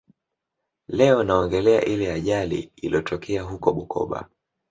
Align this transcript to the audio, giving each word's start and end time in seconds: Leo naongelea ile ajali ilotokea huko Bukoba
Leo 0.87 1.23
naongelea 1.23 1.85
ile 1.85 2.11
ajali 2.13 2.71
ilotokea 2.75 3.41
huko 3.43 3.73
Bukoba 3.73 4.29